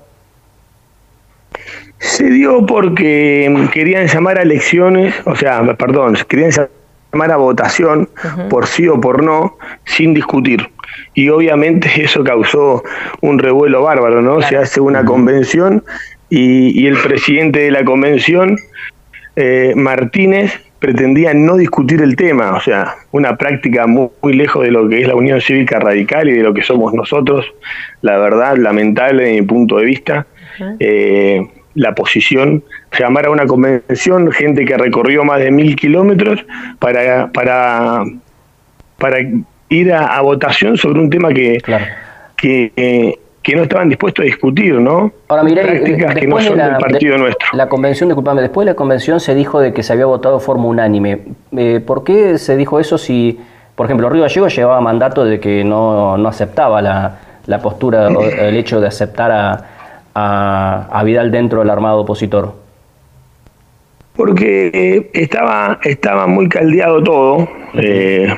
Se 1.99 2.25
dio 2.31 2.65
porque 2.65 3.69
querían 3.73 4.07
llamar 4.07 4.38
a 4.38 4.43
elecciones, 4.43 5.15
o 5.25 5.35
sea, 5.35 5.62
perdón, 5.77 6.17
querían 6.29 6.50
llamar 6.50 6.77
a 7.12 7.37
votación 7.37 8.09
por 8.50 8.67
sí 8.67 8.88
o 8.88 9.00
por 9.00 9.23
no, 9.23 9.57
sin 9.85 10.15
discutir. 10.15 10.69
Y 11.15 11.29
obviamente 11.29 11.91
eso 12.03 12.23
causó 12.25 12.83
un 13.21 13.38
revuelo 13.38 13.83
bárbaro, 13.83 14.23
¿no? 14.23 14.43
Se 14.43 14.57
hace 14.57 14.81
una 14.81 15.05
convención 15.05 15.85
y, 16.31 16.87
el 16.87 16.97
presidente 16.99 17.61
de 17.61 17.71
la 17.71 17.85
convención, 17.85 18.59
eh, 19.37 19.73
Martínez, 19.77 20.61
pretendía 20.79 21.35
no 21.35 21.57
discutir 21.57 22.03
el 22.03 22.15
tema, 22.17 22.55
o 22.55 22.61
sea, 22.61 22.95
una 23.11 23.37
práctica 23.37 23.87
muy, 23.87 24.11
lejos 24.23 24.62
de 24.62 24.71
lo 24.71 24.88
que 24.88 25.00
es 25.00 25.09
la 25.09 25.17
Unión 25.17 25.41
Cívica 25.41 25.81
Radical 25.81 26.29
y 26.29 26.33
de 26.33 26.43
lo 26.43 26.55
que 26.55 26.62
somos 26.62 26.95
nosotros, 26.95 27.47
la 28.03 28.19
verdad, 28.19 28.57
lamentable 28.57 29.25
desde 29.25 29.41
mi 29.41 29.47
punto 29.47 29.79
de 29.79 29.85
vista. 29.85 30.27
Eh, 30.81 31.47
la 31.75 31.95
posición, 31.95 32.65
llamar 32.97 33.26
a 33.26 33.30
una 33.30 33.47
convención, 33.47 34.30
gente 34.33 34.64
que 34.64 34.76
recorrió 34.76 35.25
más 35.25 35.40
de 35.40 35.50
mil 35.50 35.76
kilómetros 35.76 36.45
para, 36.78 37.30
para, 37.33 38.04
para 38.99 39.18
ir 39.68 39.92
a, 39.92 40.21
votación 40.23 40.76
sobre 40.76 41.00
un 41.00 41.11
tema 41.11 41.28
que, 41.33 41.62
que, 42.37 43.18
que, 43.42 43.57
no 43.57 43.62
estaban 43.62 43.88
dispuestos 43.88 44.23
a 44.23 44.26
discutir, 44.26 44.75
¿no? 44.75 45.12
Ahora, 45.28 45.42
miré, 45.42 45.62
Prácticas 45.62 46.14
que 46.14 46.26
no 46.26 46.40
son 46.40 46.59
del 46.59 46.76
partido 46.76 47.18
nuestro. 47.18 47.49
La 47.52 47.68
convención, 47.68 48.09
disculpame, 48.09 48.40
después 48.40 48.64
de 48.64 48.73
la 48.73 48.76
convención 48.76 49.21
se 49.21 49.35
dijo 49.35 49.61
de 49.61 49.73
que 49.73 49.83
se 49.83 49.92
había 49.92 50.07
votado 50.07 50.38
de 50.38 50.45
forma 50.45 50.64
unánime. 50.64 51.21
Eh, 51.57 51.80
¿Por 51.85 52.04
qué 52.04 52.38
se 52.38 52.57
dijo 52.57 52.80
eso 52.80 52.99
si, 52.99 53.38
por 53.75 53.87
ejemplo, 53.87 54.09
Río 54.09 54.23
Gallego 54.23 54.49
llevaba 54.49 54.80
mandato 54.80 55.25
de 55.25 55.40
que 55.40 55.64
no, 55.64 56.16
no 56.16 56.28
aceptaba 56.28 56.83
la, 56.83 57.18
la 57.47 57.61
postura, 57.61 58.09
el 58.09 58.57
hecho 58.57 58.80
de 58.80 58.88
aceptar 58.88 59.30
a, 59.33 59.64
a, 60.14 61.02
Vidal 61.04 61.30
dentro 61.30 61.61
del 61.61 61.71
armado 61.71 62.00
opositor? 62.00 62.68
Porque 64.19 65.09
estaba, 65.15 65.79
estaba 65.85 66.27
muy 66.27 66.49
caldeado 66.49 67.03
todo. 67.03 67.49
Eh, 67.75 68.29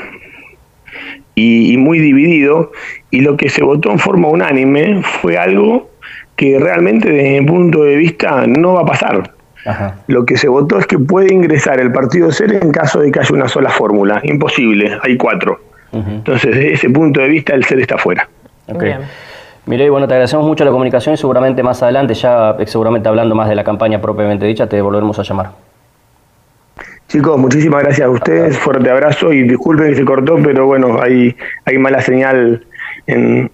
y, 1.35 1.77
muy 1.79 1.99
dividido, 1.99 2.73
y 3.11 3.23
lo 3.23 3.39
que 3.39 3.49
se 3.49 3.63
votó 3.63 3.91
en 3.91 3.99
forma 3.99 4.29
unánime 4.29 5.03
fue 5.03 5.39
algo 5.39 5.89
que 6.37 6.59
realmente 6.59 7.11
desde 7.11 7.41
mi 7.41 7.47
punto 7.47 7.83
de 7.83 7.97
vista 7.97 8.47
no 8.47 8.75
va 8.75 8.83
a 8.83 8.85
pasar. 8.85 9.31
Lo 10.07 10.27
que 10.27 10.37
se 10.37 10.49
votó 10.49 10.79
es 10.79 10.87
que 10.87 10.99
puede 10.99 11.33
ingresar 11.33 11.81
el 11.81 11.93
partido 11.93 12.31
SER 12.31 12.57
en 12.63 12.73
caso 12.73 13.01
de 13.01 13.11
que 13.11 13.21
haya 13.21 13.35
una 13.35 13.49
sola 13.49 13.71
fórmula. 13.71 14.21
Imposible, 14.23 14.99
hay 15.03 15.17
cuatro. 15.17 15.61
Entonces, 15.93 16.55
desde 16.55 16.73
ese 16.75 16.91
punto 16.91 17.21
de 17.21 17.29
vista, 17.29 17.55
el 17.55 17.65
SER 17.65 17.81
está 17.81 17.97
fuera. 17.97 18.29
Okay. 18.69 18.97
Mirei, 19.65 19.89
bueno, 19.89 20.07
te 20.07 20.15
agradecemos 20.15 20.47
mucho 20.47 20.65
la 20.65 20.71
comunicación 20.73 21.15
y 21.15 21.17
seguramente 21.17 21.63
más 21.63 21.83
adelante, 21.83 22.13
ya 22.13 22.57
seguramente 22.67 23.09
hablando 23.09 23.35
más 23.35 23.49
de 23.49 23.55
la 23.55 23.65
campaña 23.65 24.01
propiamente 24.01 24.45
dicha, 24.45 24.67
te 24.67 24.83
volveremos 24.83 25.19
a 25.19 25.23
llamar. 25.23 25.70
Chicos, 27.11 27.37
muchísimas 27.38 27.83
gracias 27.83 28.07
a 28.07 28.11
ustedes, 28.11 28.57
fuerte 28.57 28.88
abrazo 28.88 29.33
y 29.33 29.43
disculpen 29.43 29.88
que 29.88 29.97
se 29.97 30.05
cortó, 30.05 30.37
pero 30.45 30.67
bueno, 30.67 31.02
hay, 31.02 31.35
hay 31.64 31.76
mala 31.76 32.00
señal 32.00 32.64
en, 33.09 33.50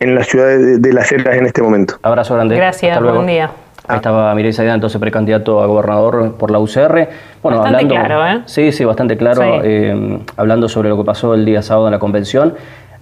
en 0.00 0.14
la 0.16 0.24
ciudad 0.24 0.48
de, 0.58 0.92
Las 0.92 1.12
Heras 1.12 1.36
en 1.36 1.46
este 1.46 1.62
momento. 1.62 2.00
Abrazo 2.02 2.34
grande. 2.34 2.56
Gracias, 2.56 3.00
buen 3.00 3.28
día. 3.28 3.52
Ahí 3.86 3.94
estaba 3.98 4.34
Mireille 4.34 4.52
Saidán, 4.52 4.74
entonces 4.74 5.00
precandidato 5.00 5.62
a 5.62 5.66
gobernador 5.66 6.34
por 6.36 6.50
la 6.50 6.58
UCR. 6.58 7.08
Bueno, 7.44 7.58
bastante 7.60 7.84
hablando, 7.84 7.94
claro, 7.94 8.26
¿eh? 8.26 8.42
Sí, 8.46 8.72
sí, 8.72 8.84
bastante 8.84 9.16
claro. 9.16 9.60
Eh, 9.62 10.18
hablando 10.36 10.68
sobre 10.68 10.88
lo 10.88 10.96
que 10.96 11.04
pasó 11.04 11.34
el 11.34 11.44
día 11.44 11.62
sábado 11.62 11.86
en 11.86 11.92
la 11.92 12.00
convención. 12.00 12.54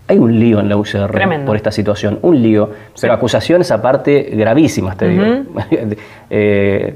Hay 0.06 0.18
un 0.18 0.38
lío 0.38 0.61
en 0.61 0.68
la 0.68 0.76
UCR 0.76 1.46
por 1.46 1.56
esta 1.56 1.73
situación, 1.73 2.18
un 2.20 2.42
lío, 2.42 2.68
pero 3.00 3.14
acusaciones 3.14 3.70
aparte 3.70 4.28
gravísimas, 4.34 4.99
te 4.99 5.08
digo. 5.08 5.25
eh, 6.28 6.94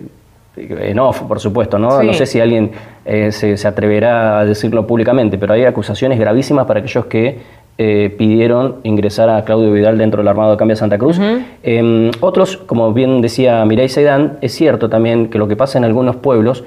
en 0.59 0.99
off, 0.99 1.23
por 1.23 1.41
supuesto, 1.41 1.79
¿no? 1.79 2.03
No 2.03 2.12
sé 2.12 2.27
si 2.27 2.41
alguien 2.41 2.71
eh, 3.05 3.33
se, 3.33 3.55
atreverá 3.67 4.41
a 4.41 4.45
decirlo 4.45 4.87
públicamente, 4.87 5.38
pero 5.38 5.55
hay 5.55 5.65
acusaciones 5.65 6.19
gravísimas 6.19 6.67
para 6.67 6.81
aquellos 6.81 7.07
que 7.07 7.38
eh, 7.81 8.15
pidieron 8.19 8.77
ingresar 8.83 9.31
a 9.31 9.45
Claudio 9.45 9.73
Vidal 9.73 9.99
dentro 9.99 10.21
del 10.21 10.29
Armado 10.29 10.50
de 10.50 10.57
Cambio 10.57 10.75
de 10.75 10.81
Santa 10.81 10.99
Cruz. 10.99 11.21
Em, 11.62 12.11
otros, 12.21 12.57
como 12.57 12.93
bien 12.93 13.21
decía 13.21 13.65
Mirai 13.65 13.88
Seidán, 13.88 14.38
es 14.41 14.53
cierto 14.53 14.88
también 14.88 15.29
que 15.29 15.38
lo 15.38 15.47
que 15.47 15.57
pasa 15.57 15.79
en 15.79 15.85
algunos 15.85 16.17
pueblos, 16.17 16.65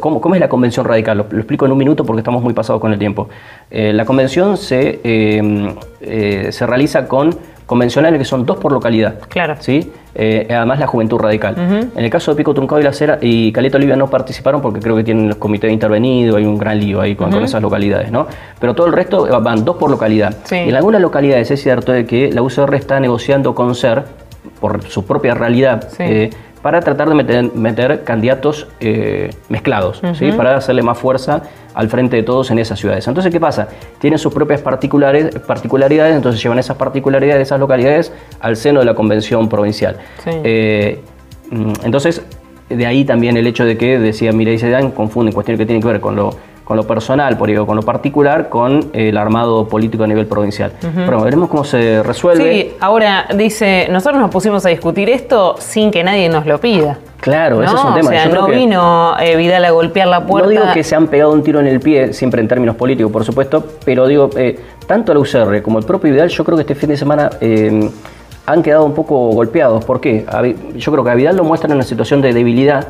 ¿cómo, 0.00 0.34
es 0.34 0.40
la 0.40 0.48
convención 0.48 0.84
radical? 0.84 1.18
Lo, 1.18 1.38
explico 1.38 1.64
en 1.64 1.72
un 1.72 1.78
minuto 1.78 2.04
porque 2.04 2.20
estamos 2.20 2.42
muy 2.42 2.54
pasados 2.54 2.80
con 2.80 2.92
el 2.92 2.98
tiempo. 2.98 3.28
Eh, 3.70 3.92
la 3.92 4.04
convención 4.04 4.56
se, 4.56 5.00
em, 5.04 5.74
se 6.00 6.66
realiza 6.66 7.06
con 7.06 7.30
convencionales 7.68 8.18
que 8.18 8.24
son 8.24 8.46
dos 8.46 8.56
por 8.56 8.72
localidad. 8.72 9.16
Claro. 9.28 9.56
¿sí? 9.60 9.92
Eh, 10.14 10.48
además 10.50 10.80
la 10.80 10.86
juventud 10.86 11.18
radical. 11.18 11.54
En 11.94 12.02
el 12.02 12.10
caso 12.10 12.30
de 12.30 12.36
Pico 12.38 12.54
Truncado 12.54 12.80
y 12.80 12.84
La 12.84 12.94
Cera 12.94 13.18
y 13.20 13.52
Caleta 13.52 13.76
Olivia 13.76 13.94
no 13.94 14.08
participaron 14.08 14.62
porque 14.62 14.80
creo 14.80 14.96
que 14.96 15.04
tienen 15.04 15.28
los 15.28 15.36
comités 15.36 15.70
intervenidos, 15.70 16.36
hay 16.36 16.46
un 16.46 16.56
gran 16.56 16.80
lío 16.80 17.02
ahí 17.02 17.14
con, 17.14 17.32
esas 17.34 17.60
localidades, 17.60 18.10
¿no? 18.10 18.26
Pero 18.58 18.74
todo 18.74 18.86
el 18.86 18.94
resto 18.94 19.28
van 19.42 19.66
dos 19.66 19.76
por 19.76 19.90
localidad. 19.90 20.34
en 20.50 20.74
algunas 20.74 21.02
localidades 21.02 21.50
es 21.50 21.62
cierto 21.62 21.92
de 21.92 22.06
que 22.06 22.32
la 22.32 22.40
UCR 22.40 22.74
está 22.74 22.98
negociando 23.00 23.54
con 23.54 23.74
SER 23.74 24.04
por 24.60 24.82
su 24.84 25.04
propia 25.04 25.34
realidad. 25.34 25.88
Eh, 25.98 26.30
para 26.68 26.80
tratar 26.80 27.08
de 27.08 27.14
meter, 27.54 28.04
candidatos 28.04 28.66
eh, 28.78 29.30
mezclados, 29.48 30.02
¿sí? 30.18 30.32
para 30.32 30.54
hacerle 30.54 30.82
más 30.82 30.98
fuerza 30.98 31.44
al 31.72 31.88
frente 31.88 32.16
de 32.16 32.22
todos 32.22 32.50
en 32.50 32.58
esas 32.58 32.78
ciudades. 32.78 33.08
Entonces, 33.08 33.32
¿qué 33.32 33.40
pasa? 33.40 33.68
Tienen 33.98 34.18
sus 34.18 34.34
propias 34.34 34.60
particularidades, 34.60 36.14
entonces 36.14 36.42
llevan 36.42 36.58
esas 36.58 36.76
particularidades 36.76 37.38
de 37.38 37.42
esas 37.44 37.58
localidades 37.58 38.12
al 38.40 38.56
seno 38.56 38.80
de 38.80 38.84
la 38.84 38.94
convención 38.94 39.48
provincial. 39.48 39.96
Eh, 40.26 41.00
mm, 41.50 41.72
entonces, 41.84 42.20
de 42.68 42.84
ahí 42.84 43.06
también 43.06 43.38
el 43.38 43.46
hecho 43.46 43.64
de 43.64 43.78
que, 43.78 43.98
decía 43.98 44.32
Mireille 44.32 44.58
Sedan, 44.58 44.90
confunden 44.90 45.32
cuestiones 45.32 45.58
que 45.58 45.64
tienen 45.64 45.80
que 45.80 45.88
ver 45.88 46.00
con 46.02 46.16
lo 46.16 46.34
con 46.68 46.76
lo 46.76 46.86
personal, 46.86 47.38
por 47.38 47.48
con 47.64 47.76
lo 47.76 47.82
particular, 47.82 48.50
con 48.50 48.90
el 48.92 49.16
armado 49.16 49.66
político 49.66 50.04
a 50.04 50.06
nivel 50.06 50.26
provincial. 50.26 50.70
Pero 50.94 51.22
veremos 51.22 51.48
cómo 51.48 51.64
se 51.64 52.02
resuelve. 52.02 52.52
Sí, 52.52 52.76
ahora 52.78 53.26
dice, 53.34 53.88
nosotros 53.90 54.20
nos 54.20 54.30
pusimos 54.30 54.66
a 54.66 54.68
discutir 54.68 55.08
esto 55.08 55.56
sin 55.58 55.90
que 55.90 56.04
nadie 56.04 56.28
nos 56.28 56.44
lo 56.44 56.60
pida. 56.60 56.98
Claro, 57.20 57.62
ese 57.62 57.74
es 57.74 57.82
un 57.82 57.94
tema. 57.94 58.10
O 58.10 58.12
sea, 58.12 58.26
no 58.26 58.46
vino 58.48 59.18
eh, 59.18 59.34
Vidal 59.36 59.64
a 59.64 59.70
golpear 59.70 60.08
la 60.08 60.26
puerta. 60.26 60.46
No 60.46 60.50
digo 60.50 60.74
que 60.74 60.84
se 60.84 60.94
han 60.94 61.06
pegado 61.06 61.32
un 61.32 61.42
tiro 61.42 61.58
en 61.58 61.68
el 61.68 61.80
pie, 61.80 62.12
siempre 62.12 62.42
en 62.42 62.48
términos 62.48 62.76
políticos, 62.76 63.10
por 63.10 63.24
supuesto, 63.24 63.64
pero 63.86 64.06
digo, 64.06 64.28
eh, 64.36 64.60
tanto 64.86 65.14
la 65.14 65.20
UCR 65.20 65.62
como 65.62 65.78
el 65.78 65.86
propio 65.86 66.12
Vidal, 66.12 66.28
yo 66.28 66.44
creo 66.44 66.58
que 66.58 66.64
este 66.64 66.74
fin 66.74 66.90
de 66.90 66.98
semana 66.98 67.30
eh, 67.40 67.88
han 68.44 68.62
quedado 68.62 68.84
un 68.84 68.92
poco 68.92 69.30
golpeados. 69.30 69.86
¿Por 69.86 70.02
qué? 70.02 70.26
Yo 70.76 70.92
creo 70.92 71.02
que 71.02 71.10
a 71.10 71.14
Vidal 71.14 71.34
lo 71.34 71.44
muestran 71.44 71.70
en 71.70 71.76
una 71.76 71.84
situación 71.84 72.20
de 72.20 72.34
debilidad, 72.34 72.86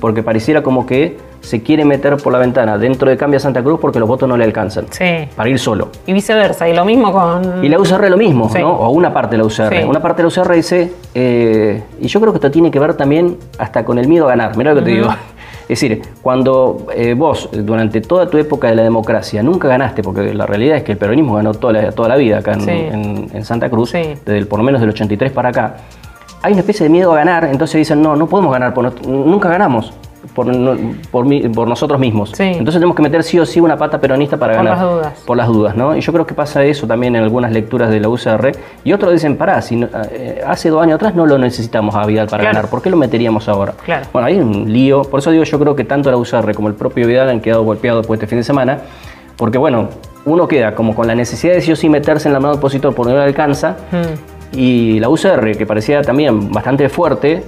porque 0.00 0.24
pareciera 0.24 0.64
como 0.64 0.84
que 0.84 1.29
se 1.40 1.62
quiere 1.62 1.84
meter 1.84 2.16
por 2.16 2.32
la 2.32 2.38
ventana 2.38 2.78
dentro 2.78 3.08
de 3.08 3.16
Cambia 3.16 3.40
Santa 3.40 3.62
Cruz 3.62 3.80
porque 3.80 3.98
los 3.98 4.08
votos 4.08 4.28
no 4.28 4.36
le 4.36 4.44
alcanzan. 4.44 4.86
Sí. 4.90 5.28
Para 5.34 5.48
ir 5.48 5.58
solo. 5.58 5.88
Y 6.06 6.12
viceversa, 6.12 6.68
y 6.68 6.74
lo 6.74 6.84
mismo 6.84 7.12
con... 7.12 7.64
Y 7.64 7.68
la 7.68 7.78
UCR 7.78 8.10
lo 8.10 8.16
mismo, 8.16 8.50
¿no? 8.58 8.72
O 8.72 8.90
una 8.90 9.12
parte 9.12 9.36
de 9.36 9.38
la 9.38 9.44
UCR. 9.44 9.88
Una 9.88 10.00
parte 10.00 10.22
de 10.22 10.28
la 10.28 10.42
UCR 10.42 10.52
dice, 10.54 10.92
eh, 11.14 11.82
y 12.00 12.08
yo 12.08 12.20
creo 12.20 12.32
que 12.32 12.38
esto 12.38 12.50
tiene 12.50 12.70
que 12.70 12.78
ver 12.78 12.94
también 12.94 13.38
hasta 13.58 13.84
con 13.84 13.98
el 13.98 14.08
miedo 14.08 14.26
a 14.26 14.30
ganar. 14.30 14.56
Mira 14.56 14.74
lo 14.74 14.80
que 14.80 14.86
te 14.86 14.90
digo. 14.92 15.08
Es 15.70 15.80
decir, 15.80 16.02
cuando 16.20 16.88
eh, 16.96 17.14
vos 17.14 17.48
durante 17.52 18.00
toda 18.00 18.28
tu 18.28 18.38
época 18.38 18.68
de 18.68 18.74
la 18.74 18.82
democracia 18.82 19.40
nunca 19.40 19.68
ganaste, 19.68 20.02
porque 20.02 20.34
la 20.34 20.44
realidad 20.44 20.76
es 20.78 20.82
que 20.82 20.92
el 20.92 20.98
peronismo 20.98 21.36
ganó 21.36 21.54
toda 21.54 21.74
la, 21.74 21.92
toda 21.92 22.08
la 22.08 22.16
vida 22.16 22.38
acá 22.38 22.54
en, 22.54 23.44
Santa 23.44 23.70
Cruz, 23.70 23.92
desde 23.92 24.36
el, 24.36 24.48
por 24.48 24.58
lo 24.58 24.64
menos 24.64 24.80
del 24.80 24.90
83 24.90 25.30
para 25.30 25.50
acá, 25.50 25.76
hay 26.42 26.54
una 26.54 26.62
especie 26.62 26.82
de 26.82 26.90
miedo 26.90 27.12
a 27.12 27.16
ganar, 27.16 27.44
entonces 27.44 27.78
dicen, 27.78 28.02
no, 28.02 28.16
no 28.16 28.26
podemos 28.26 28.52
ganar, 28.52 28.74
nunca 29.06 29.48
ganamos 29.48 29.92
por, 30.34 30.46
por, 31.10 31.68
nosotros 31.68 31.98
mismos. 31.98 32.38
Entonces 32.38 32.74
tenemos 32.74 32.94
que 32.94 33.02
meter 33.02 33.22
sí 33.22 33.38
o 33.38 33.46
sí 33.46 33.60
una 33.60 33.76
pata 33.76 34.00
peronista 34.00 34.36
para 34.36 34.54
ganar. 34.54 34.76
Por 34.76 34.86
las 34.86 34.94
dudas. 34.94 35.22
Por 35.26 35.36
las 35.36 35.48
dudas, 35.48 35.76
¿no? 35.76 35.96
Y 35.96 36.00
yo 36.00 36.12
creo 36.12 36.26
que 36.26 36.34
pasa 36.34 36.64
eso 36.64 36.86
también 36.86 37.16
en 37.16 37.22
algunas 37.22 37.52
lecturas 37.52 37.90
de 37.90 38.00
la 38.00 38.08
UCR. 38.08 38.52
Y 38.84 38.92
otros 38.92 39.12
dicen, 39.12 39.36
pará, 39.36 39.60
si 39.62 39.82
eh, 40.12 40.42
hace 40.46 40.68
dos 40.70 40.82
años 40.82 40.96
atrás 40.96 41.14
no 41.14 41.26
lo 41.26 41.38
necesitamos 41.38 41.94
a 41.94 42.06
Vidal 42.06 42.28
para 42.28 42.44
ganar, 42.44 42.68
¿por 42.68 42.82
qué 42.82 42.90
lo 42.90 42.96
meteríamos 42.96 43.48
ahora? 43.48 43.74
Claro. 43.84 44.06
Bueno, 44.12 44.28
hay 44.28 44.38
un 44.38 44.72
lío. 44.72 45.02
Por 45.02 45.20
eso 45.20 45.30
digo, 45.30 45.44
yo 45.44 45.58
creo 45.58 45.74
que 45.74 45.84
tanto 45.84 46.10
la 46.10 46.16
UCR 46.16 46.54
como 46.54 46.68
el 46.68 46.74
propio 46.74 47.06
Vidal 47.06 47.28
han 47.28 47.40
quedado 47.40 47.64
golpeados 47.64 48.02
después 48.02 48.20
de 48.20 48.24
este 48.24 48.30
fin 48.30 48.38
de 48.38 48.44
semana. 48.44 48.78
Porque 49.36 49.58
bueno, 49.58 49.88
uno 50.26 50.46
queda 50.46 50.74
como 50.74 50.94
con 50.94 51.06
la 51.06 51.14
necesidad 51.14 51.54
de 51.54 51.62
sí 51.62 51.72
o 51.72 51.76
sí 51.76 51.88
meterse 51.88 52.28
en 52.28 52.34
la 52.34 52.40
mano 52.40 52.54
opositor 52.54 52.94
porque 52.94 53.12
no 53.12 53.18
le 53.18 53.24
alcanza. 53.24 53.76
Hmm 53.90 54.29
y 54.52 54.98
la 54.98 55.08
UCR, 55.08 55.56
que 55.56 55.64
parecía 55.64 56.02
también 56.02 56.50
bastante 56.50 56.88
fuerte, 56.88 57.44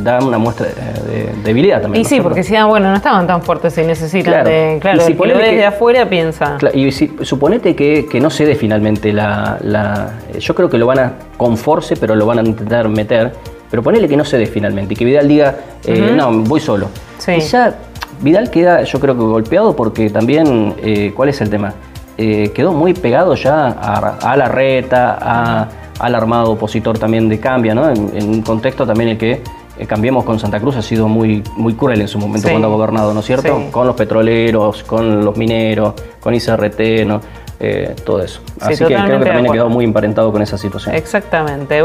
da 0.00 0.18
una 0.18 0.38
muestra 0.38 0.66
de, 0.66 1.32
debilidad 1.44 1.80
también. 1.80 2.02
Y 2.02 2.04
sí, 2.04 2.20
porque 2.20 2.40
decían, 2.40 2.68
bueno, 2.68 2.90
no 2.90 2.96
estaban 2.96 3.26
tan 3.26 3.42
fuertes 3.42 3.78
y 3.78 3.82
necesitan 3.82 4.32
claro. 4.32 4.48
de. 4.48 4.78
Claro, 4.80 5.00
si 5.02 5.12
el 5.12 5.18
que 5.18 5.34
desde 5.34 5.64
afuera 5.64 6.08
piensa. 6.08 6.58
y 6.74 6.90
si, 6.90 7.14
suponete 7.22 7.76
que, 7.76 8.06
que, 8.10 8.20
no 8.20 8.28
se 8.28 8.44
dé 8.44 8.56
finalmente 8.56 9.12
la, 9.12 9.58
la, 9.62 10.14
Yo 10.38 10.54
creo 10.54 10.68
que 10.68 10.78
lo 10.78 10.86
van 10.86 10.98
a. 10.98 11.12
con 11.36 11.56
force, 11.56 11.96
pero 11.96 12.16
lo 12.16 12.26
van 12.26 12.40
a 12.40 12.42
intentar 12.42 12.88
meter. 12.88 13.32
Pero 13.70 13.82
ponele 13.82 14.08
que 14.08 14.16
no 14.16 14.24
se 14.24 14.36
dé 14.36 14.46
finalmente 14.46 14.94
y 14.94 14.96
que 14.96 15.04
Vidal 15.04 15.28
diga, 15.28 15.56
eh, 15.86 16.12
no, 16.14 16.30
voy 16.42 16.60
solo. 16.60 16.88
Y 17.26 17.40
ya 17.40 17.74
Vidal 18.20 18.50
queda, 18.50 18.82
yo 18.82 19.00
creo 19.00 19.14
que 19.14 19.22
golpeado 19.22 19.76
porque 19.76 20.10
también. 20.10 20.74
Eh, 20.82 21.12
¿Cuál 21.14 21.28
es 21.28 21.40
el 21.40 21.50
tema? 21.50 21.72
Eh, 22.18 22.50
quedó 22.54 22.72
muy 22.72 22.94
pegado 22.94 23.34
ya 23.34 23.68
a, 23.68 24.18
a 24.18 24.36
la 24.36 24.48
reta, 24.48 25.18
a 25.20 25.68
al 26.02 26.14
armado 26.16 26.52
opositor 26.52 26.98
también 26.98 27.28
de 27.28 27.38
Cambia, 27.38 27.74
¿no? 27.74 27.88
en, 27.88 28.28
un 28.28 28.42
contexto 28.42 28.84
también 28.84 29.10
el 29.10 29.18
que 29.18 29.40
eh, 29.78 29.86
Cambiemos 29.86 30.24
con 30.24 30.38
Santa 30.38 30.60
Cruz 30.60 30.76
ha 30.76 30.82
sido 30.82 31.08
muy, 31.08 31.42
muy 31.56 31.74
cruel 31.74 32.00
en 32.00 32.08
su 32.08 32.18
momento 32.18 32.48
cuando 32.48 32.68
ha 32.68 32.70
gobernado, 32.70 33.14
¿no 33.14 33.20
es 33.20 33.26
cierto? 33.26 33.68
Con 33.70 33.86
los 33.86 33.96
petroleros, 33.96 34.82
con 34.82 35.24
los 35.24 35.36
mineros, 35.36 35.94
con 36.20 36.34
ICRT, 36.34 37.06
¿no? 37.06 37.20
Eh, 37.58 37.94
todo 38.04 38.20
eso. 38.20 38.40
Así 38.60 38.84
que 38.84 38.94
creo 38.94 39.18
que 39.18 39.24
también 39.24 39.48
ha 39.48 39.52
quedado 39.52 39.70
muy 39.70 39.84
emparentado 39.84 40.30
con 40.30 40.42
esa 40.42 40.58
situación. 40.58 40.94
Exactamente. 40.94 41.84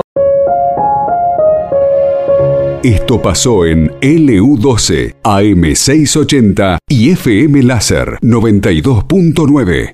Esto 2.84 3.22
pasó 3.22 3.66
en 3.66 3.90
LU12, 4.02 5.16
AM680 5.24 6.78
y 6.90 7.12
FM 7.12 7.64
Láser 7.64 8.18
92.9. 8.22 9.94